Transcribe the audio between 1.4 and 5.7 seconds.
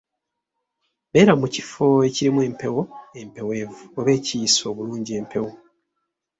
mu kifo ekirimu empewo empeweevu oba ekiyisa obulungi empewo